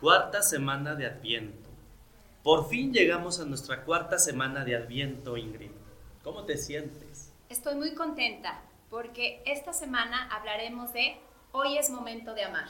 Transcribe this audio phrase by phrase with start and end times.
[0.00, 1.68] Cuarta semana de Adviento.
[2.44, 5.72] Por fin llegamos a nuestra cuarta semana de Adviento, Ingrid.
[6.22, 7.32] ¿Cómo te sientes?
[7.48, 11.16] Estoy muy contenta porque esta semana hablaremos de
[11.50, 12.68] Hoy es momento de amar.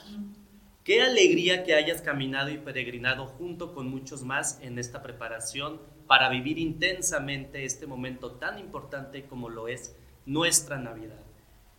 [0.85, 6.31] Qué alegría que hayas caminado y peregrinado junto con muchos más en esta preparación para
[6.31, 11.21] vivir intensamente este momento tan importante como lo es nuestra Navidad.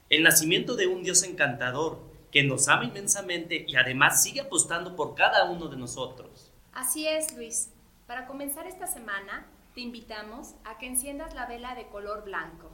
[0.10, 5.16] El nacimiento de un Dios encantador que nos ama inmensamente y además sigue apostando por
[5.16, 6.52] cada uno de nosotros.
[6.74, 7.72] Así es, Luis.
[8.08, 12.72] Para comenzar esta semana, te invitamos a que enciendas la vela de color blanco.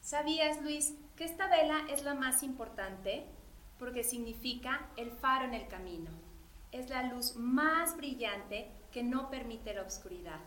[0.00, 3.26] ¿Sabías, Luis, que esta vela es la más importante?
[3.78, 6.10] Porque significa el faro en el camino.
[6.72, 10.40] Es la luz más brillante que no permite la oscuridad.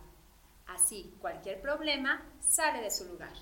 [0.67, 3.33] Así, cualquier problema sale de su lugar.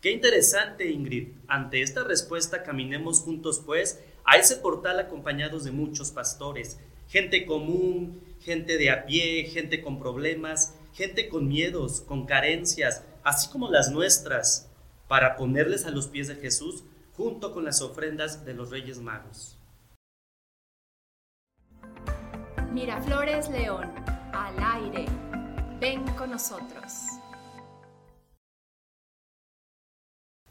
[0.00, 1.32] Qué interesante, Ingrid.
[1.48, 6.78] Ante esta respuesta, caminemos juntos, pues, a ese portal acompañados de muchos pastores,
[7.08, 13.48] gente común, gente de a pie, gente con problemas, gente con miedos, con carencias, así
[13.50, 14.70] como las nuestras,
[15.08, 16.84] para ponerles a los pies de Jesús
[17.16, 19.58] junto con las ofrendas de los Reyes Magos.
[22.72, 23.92] Miraflores León,
[24.32, 25.06] al aire.
[25.78, 26.92] Ven con nosotros.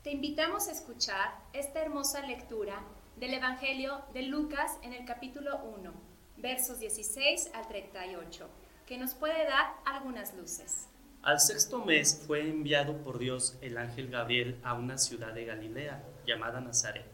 [0.03, 2.81] Te invitamos a escuchar esta hermosa lectura
[3.17, 5.93] del Evangelio de Lucas en el capítulo 1,
[6.37, 8.49] versos 16 al 38,
[8.85, 10.87] que nos puede dar algunas luces.
[11.21, 16.03] Al sexto mes fue enviado por Dios el ángel Gabriel a una ciudad de Galilea
[16.25, 17.05] llamada Nazaret,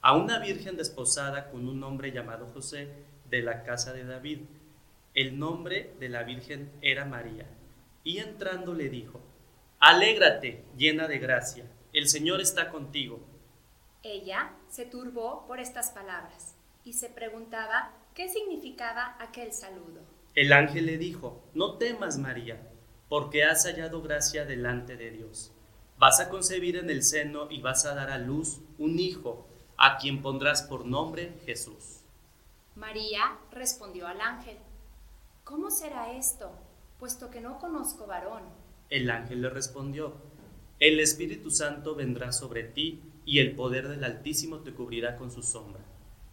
[0.00, 2.88] a una virgen desposada con un hombre llamado José
[3.28, 4.40] de la casa de David.
[5.14, 7.46] El nombre de la virgen era María.
[8.04, 9.20] Y entrando le dijo,
[9.80, 13.20] Alégrate, llena de gracia, el Señor está contigo.
[14.02, 20.00] Ella se turbó por estas palabras y se preguntaba qué significaba aquel saludo.
[20.34, 22.70] El ángel le dijo, No temas, María,
[23.10, 25.52] porque has hallado gracia delante de Dios.
[25.98, 29.98] Vas a concebir en el seno y vas a dar a luz un hijo, a
[29.98, 32.00] quien pondrás por nombre Jesús.
[32.74, 34.56] María respondió al ángel,
[35.44, 36.50] ¿Cómo será esto,
[36.98, 38.44] puesto que no conozco varón?
[38.88, 40.14] El ángel le respondió,
[40.80, 45.42] El Espíritu Santo vendrá sobre ti y el poder del Altísimo te cubrirá con su
[45.42, 45.82] sombra.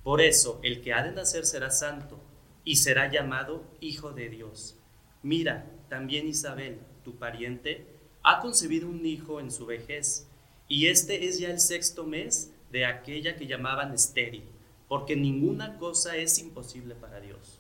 [0.04, 2.20] Por eso el que ha de nacer será santo
[2.64, 4.78] y será llamado Hijo de Dios.
[5.22, 7.88] Mira, también Isabel, tu pariente,
[8.24, 10.28] ha concebido un hijo en su vejez,
[10.68, 14.44] y este es ya el sexto mes de aquella que llamaban estéril,
[14.88, 17.60] porque ninguna cosa es imposible para Dios.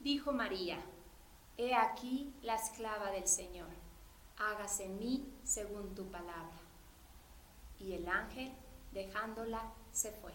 [0.00, 0.78] Dijo María,
[1.58, 3.68] He aquí la esclava del Señor,
[4.38, 6.69] hágase en mí según tu palabra
[7.80, 8.52] y el ángel,
[8.92, 10.32] dejándola, se fue.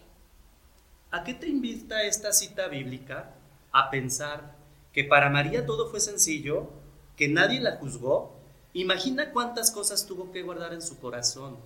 [1.10, 3.34] ¿A qué te invita esta cita bíblica?
[3.72, 4.56] A pensar
[4.92, 6.68] que para María todo fue sencillo,
[7.16, 8.36] que nadie la juzgó.
[8.72, 11.56] Imagina cuántas cosas tuvo que guardar en su corazón,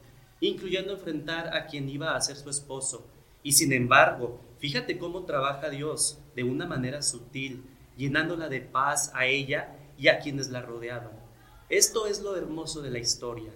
[0.40, 3.06] incluyendo enfrentar a quien iba a ser su esposo.
[3.42, 7.64] Y sin embargo, fíjate cómo trabaja Dios de una manera sutil,
[7.96, 11.18] llenándola de paz a ella y a quienes la rodeaban.
[11.68, 13.52] Esto es lo hermoso de la historia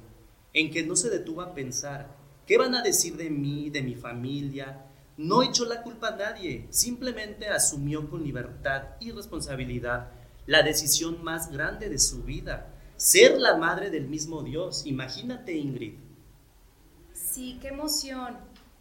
[0.55, 2.17] en que no se detuvo a pensar,
[2.47, 4.87] ¿qué van a decir de mí, de mi familia?
[5.17, 10.11] No echó la culpa a nadie, simplemente asumió con libertad y responsabilidad
[10.47, 14.87] la decisión más grande de su vida, ser la madre del mismo Dios.
[14.87, 15.95] Imagínate, Ingrid.
[17.13, 18.37] Sí, qué emoción.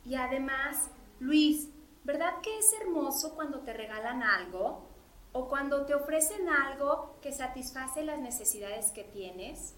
[0.05, 1.69] Y además, Luis,
[2.03, 4.87] ¿verdad que es hermoso cuando te regalan algo?
[5.31, 9.73] ¿O cuando te ofrecen algo que satisface las necesidades que tienes?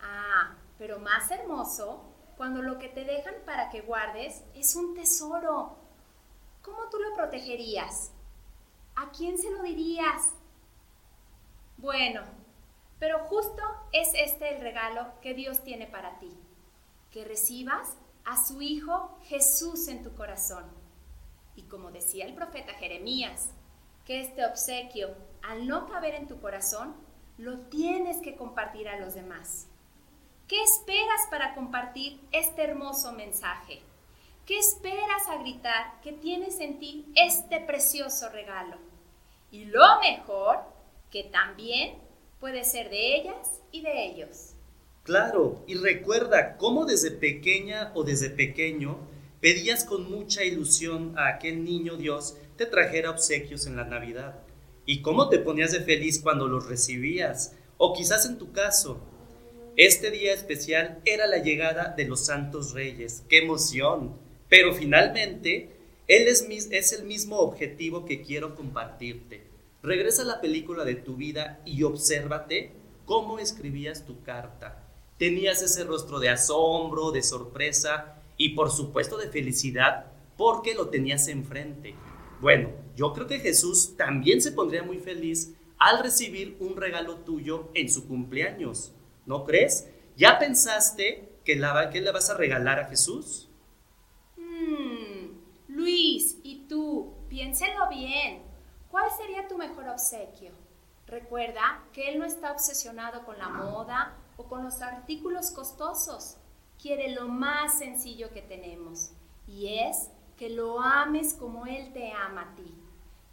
[0.00, 2.02] Ah, pero más hermoso
[2.38, 5.76] cuando lo que te dejan para que guardes es un tesoro.
[6.62, 8.12] ¿Cómo tú lo protegerías?
[8.96, 10.32] ¿A quién se lo dirías?
[11.76, 12.22] Bueno,
[12.98, 16.34] pero justo es este el regalo que Dios tiene para ti,
[17.10, 20.64] que recibas a su Hijo Jesús en tu corazón.
[21.56, 23.50] Y como decía el profeta Jeremías,
[24.06, 26.96] que este obsequio, al no caber en tu corazón,
[27.36, 29.69] lo tienes que compartir a los demás.
[30.50, 33.82] ¿Qué esperas para compartir este hermoso mensaje?
[34.46, 38.76] ¿Qué esperas a gritar que tienes en ti este precioso regalo?
[39.52, 40.58] Y lo mejor,
[41.12, 41.98] que también
[42.40, 44.54] puede ser de ellas y de ellos.
[45.04, 48.98] Claro, y recuerda cómo desde pequeña o desde pequeño
[49.40, 54.40] pedías con mucha ilusión a aquel niño Dios te trajera obsequios en la Navidad.
[54.84, 57.54] Y cómo te ponías de feliz cuando los recibías.
[57.78, 59.00] O quizás en tu caso,
[59.86, 63.24] este día especial era la llegada de los santos reyes.
[63.30, 64.14] ¡Qué emoción!
[64.50, 65.70] Pero finalmente,
[66.06, 69.46] Él es, el mismo objetivo que quiero compartirte.
[69.82, 72.72] Regresa a la película de tu vida y obsérvate
[73.06, 74.86] cómo escribías tu carta.
[75.16, 81.26] Tenías ese rostro de asombro, de sorpresa y por supuesto de felicidad porque lo tenías
[81.28, 81.94] enfrente.
[82.42, 87.70] Bueno, yo creo que Jesús también se pondría muy feliz al recibir un regalo tuyo
[87.72, 88.92] en su cumpleaños.
[89.30, 89.88] ¿No crees?
[90.16, 93.48] ¿Ya pensaste que, la, que le vas a regalar a Jesús?
[94.36, 95.38] Hmm,
[95.68, 97.14] Luis, ¿y tú?
[97.28, 98.42] Piénselo bien.
[98.90, 100.50] ¿Cuál sería tu mejor obsequio?
[101.06, 106.36] Recuerda que Él no está obsesionado con la moda o con los artículos costosos.
[106.82, 109.12] Quiere lo más sencillo que tenemos
[109.46, 112.74] y es que lo ames como Él te ama a ti.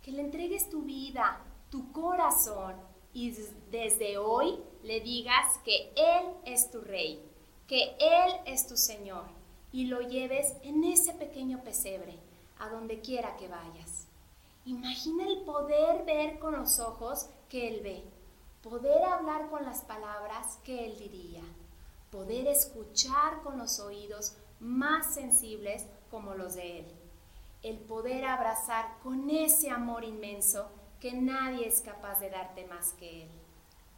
[0.03, 1.41] Que le entregues tu vida,
[1.71, 2.75] tu corazón
[3.13, 3.35] y
[3.71, 7.21] desde hoy le digas que Él es tu rey,
[7.67, 9.25] que Él es tu Señor
[9.73, 12.17] y lo lleves en ese pequeño pesebre,
[12.57, 14.07] a donde quiera que vayas.
[14.63, 18.01] Imagina el poder ver con los ojos que Él ve,
[18.63, 21.43] poder hablar con las palabras que Él diría,
[22.09, 26.85] poder escuchar con los oídos más sensibles como los de Él,
[27.61, 30.69] el poder abrazar con ese amor inmenso
[31.01, 33.46] que nadie es capaz de darte más que Él.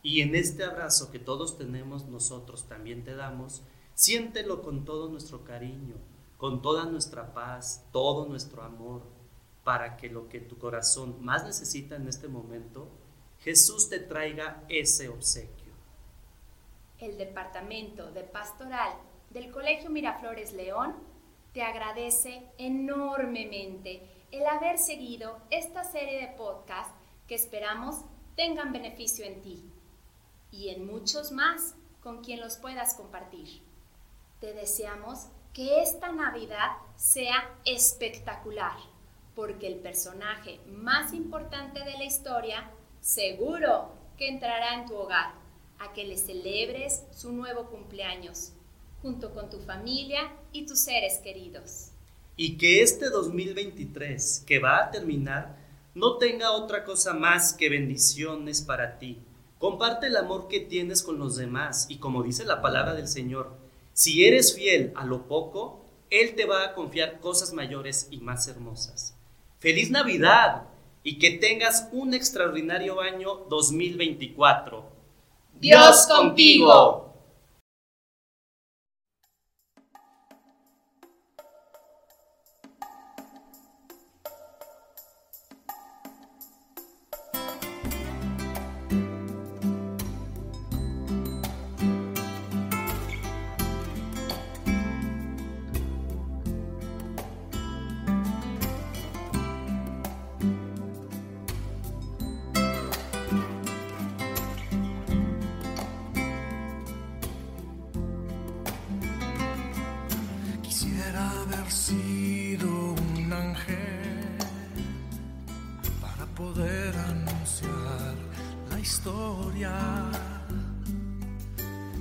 [0.02, 3.64] Y en este abrazo que todos tenemos, nosotros también te damos,
[3.96, 5.96] siéntelo con todo nuestro cariño,
[6.38, 9.04] con toda nuestra paz, todo nuestro amor,
[9.66, 12.88] para que lo que tu corazón más necesita en este momento,
[13.40, 15.74] Jesús te traiga ese obsequio.
[16.98, 18.94] El Departamento de Pastoral
[19.30, 20.96] del Colegio Miraflores León
[21.54, 26.94] te agradece enormemente el haber seguido esta serie de podcasts
[27.28, 27.98] que esperamos
[28.36, 29.69] tengan beneficio en ti
[30.52, 33.62] y en muchos más con quien los puedas compartir.
[34.40, 38.78] Te deseamos que esta Navidad sea espectacular,
[39.36, 45.34] porque el personaje más importante de la historia seguro que entrará en tu hogar
[45.80, 48.52] a que le celebres su nuevo cumpleaños,
[49.02, 51.92] junto con tu familia y tus seres queridos.
[52.36, 55.58] Y que este 2023 que va a terminar
[55.96, 59.22] no tenga otra cosa más que bendiciones para ti.
[59.60, 63.52] Comparte el amor que tienes con los demás y como dice la palabra del Señor,
[63.92, 68.48] si eres fiel a lo poco, Él te va a confiar cosas mayores y más
[68.48, 69.14] hermosas.
[69.60, 70.64] Feliz Navidad
[71.04, 74.86] y que tengas un extraordinario año 2024.
[75.60, 77.09] Dios contigo.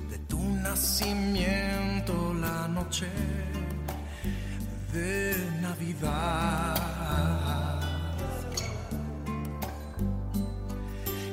[0.09, 3.09] De tu nacimiento, la noche
[4.91, 6.75] de Navidad.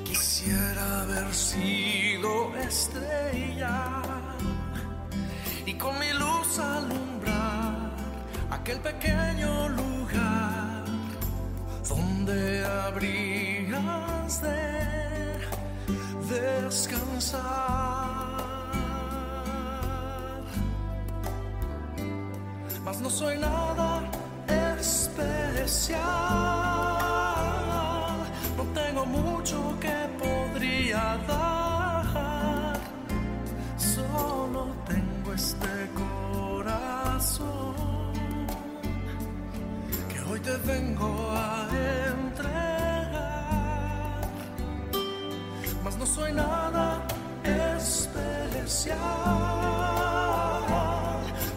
[0.04, 4.02] Quisiera haber sido estrella
[5.64, 7.05] y con mi luz alumbrar
[8.66, 10.84] aquel pequeño lugar
[11.88, 14.58] donde habrías de
[16.34, 17.40] descansar.
[22.84, 24.02] Mas no soy nada
[24.80, 26.02] especial.
[28.56, 31.55] No tengo mucho que podría dar.
[40.46, 41.66] Te vengo a
[45.98, 47.02] no soy nada
[47.42, 48.96] especial.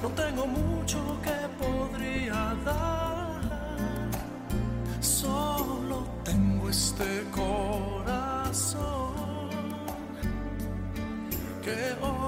[0.02, 3.42] No tengo mucho que podría dar,
[5.02, 8.70] solo tengo este corazón
[11.64, 12.19] que hoy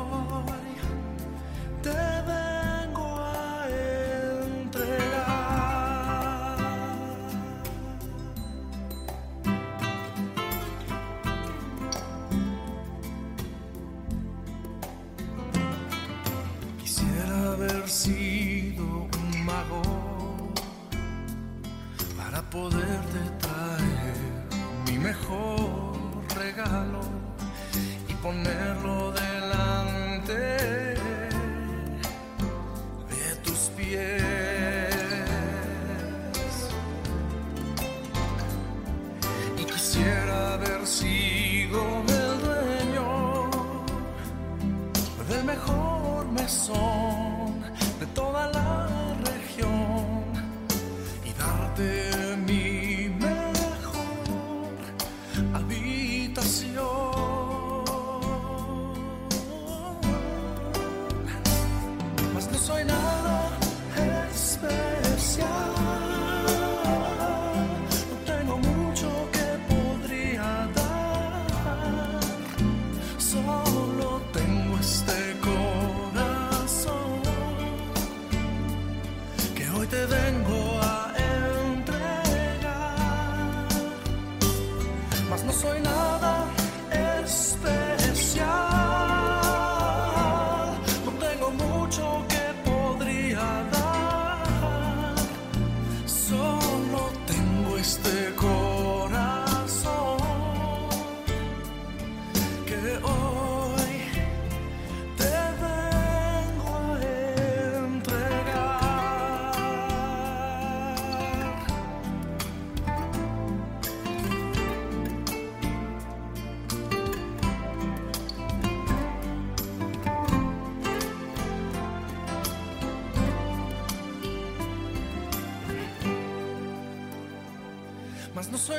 [56.33, 57.00] たしよ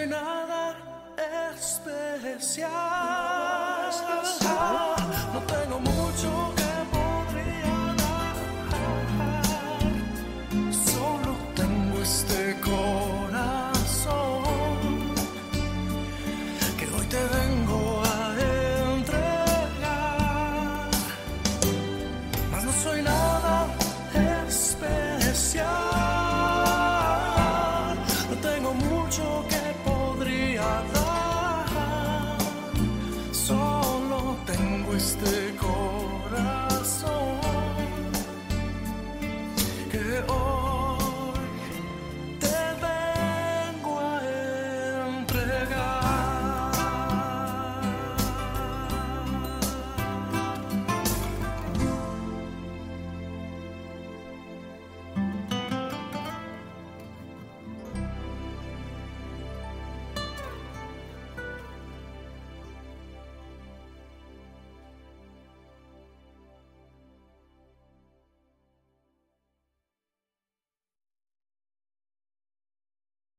[0.03, 0.75] soy nada
[1.55, 2.69] especial.
[5.33, 6.62] No tengo mucho que